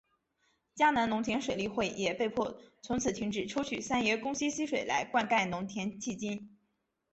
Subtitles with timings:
[0.73, 6.57] 嘉南农田水利会也被迫从此停止抽取三爷宫溪溪水来灌溉农田迄今。